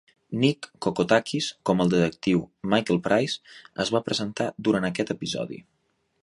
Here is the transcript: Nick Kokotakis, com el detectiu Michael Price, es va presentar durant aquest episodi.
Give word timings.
Nick 0.43 0.67
Kokotakis, 0.85 1.49
com 1.69 1.83
el 1.85 1.91
detectiu 1.93 2.41
Michael 2.71 3.03
Price, 3.09 3.55
es 3.85 3.93
va 3.97 4.03
presentar 4.09 4.49
durant 4.69 4.91
aquest 4.91 5.15
episodi. 5.17 5.63